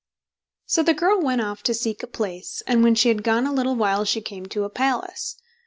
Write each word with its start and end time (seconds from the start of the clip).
So 0.65 0.81
the 0.81 0.95
girl 0.95 1.21
went 1.21 1.41
off 1.41 1.61
to 1.61 1.75
seek 1.75 2.01
a 2.01 2.07
place, 2.07 2.63
and 2.65 2.81
when 2.81 2.95
she 2.95 3.09
had 3.09 3.21
gone 3.21 3.45
a 3.45 3.53
little 3.53 3.75
while, 3.75 4.03
she 4.03 4.19
came 4.19 4.47
to 4.47 4.63
a 4.63 4.69
palace. 4.71 5.35